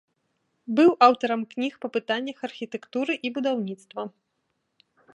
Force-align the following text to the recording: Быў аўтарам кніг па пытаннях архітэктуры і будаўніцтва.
Быў 0.79 0.87
аўтарам 1.07 1.41
кніг 1.51 1.73
па 1.85 1.93
пытаннях 1.97 2.37
архітэктуры 2.49 3.13
і 3.29 3.35
будаўніцтва. 3.39 4.01